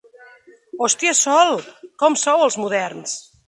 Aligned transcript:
Hòstia 0.85 1.13
Sol, 1.19 1.53
com 2.05 2.19
sou 2.25 2.43
els 2.49 2.59
moderns! 2.65 3.19